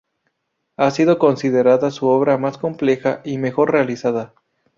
[0.77, 4.33] Ha sido considerada su obra más compleja y mejor realizada.